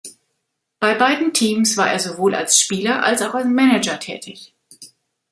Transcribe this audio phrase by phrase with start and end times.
[0.79, 4.55] Bei beiden Teams war er sowohl als Spieler als auch als Manager tätig.